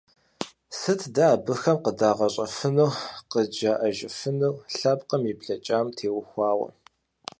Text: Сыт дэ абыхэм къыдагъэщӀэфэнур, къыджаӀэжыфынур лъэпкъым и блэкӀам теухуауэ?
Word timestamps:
Сыт 0.79 1.01
дэ 1.15 1.23
абыхэм 1.35 1.77
къыдагъэщӀэфэнур, 1.83 2.91
къыджаӀэжыфынур 3.31 4.55
лъэпкъым 4.77 5.23
и 5.31 5.33
блэкӀам 5.39 5.87
теухуауэ? 5.97 6.67